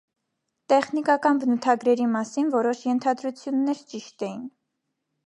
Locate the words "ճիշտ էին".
3.93-4.45